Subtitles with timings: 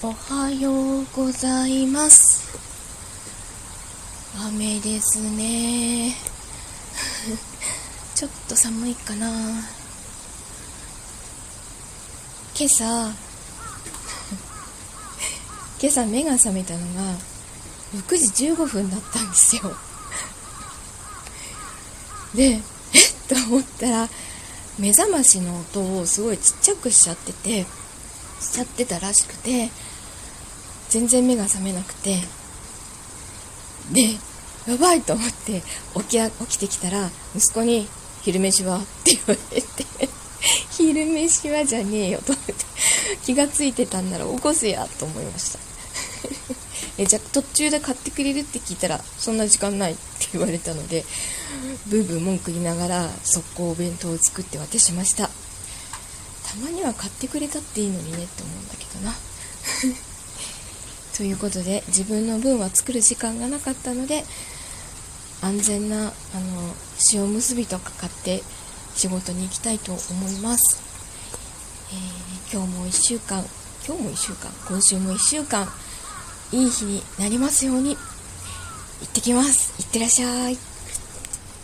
[0.00, 2.56] おはようございます。
[4.46, 6.14] 雨ですね。
[8.14, 9.28] ちょっと寒いかな。
[12.56, 12.84] 今朝
[15.82, 17.16] 今朝目が覚めたのが
[17.96, 19.76] 6時15分だったんですよ。
[22.36, 22.62] でえ
[23.04, 23.08] っ？
[23.28, 24.08] と思ったら
[24.78, 27.66] 目覚ましの音をすごいちっちゃくしちゃってて
[28.40, 29.72] しちゃってたらしくて
[30.90, 32.18] 全然目が覚めなくて。
[33.92, 34.18] で
[34.66, 35.62] やばいと思って
[35.96, 37.88] 起き起きてきたら息子に
[38.20, 39.86] 「昼飯は?」って言われて
[40.76, 42.54] 「昼飯はじゃねえよ」と思って
[43.24, 45.58] 気がついてたんなら起こせやと思いました。
[46.98, 51.06] えじゃあ途中で買ってくれるって聞いたらそんな時間ないって言われたので
[51.86, 55.28] ブーブー文句言いながら速攻お弁当を作って渡しました。
[55.28, 59.14] たまには買ってくれたっていいのにねって思うんだけどな。
[61.18, 64.22] ということで自分の分は作る時間がなかったので
[65.42, 66.12] 安全なあの
[67.12, 68.40] 塩むすびとか買って
[68.94, 70.80] 仕事に行きたいと思います、
[71.92, 73.44] えー、今日も1週間
[73.84, 75.66] 今日も1週間今週も1週間
[76.52, 77.98] いい日になりますように行
[79.04, 79.80] ってきます。
[79.80, 80.67] いってらっしゃい。